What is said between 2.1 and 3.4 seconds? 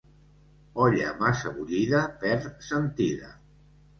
perd sentida.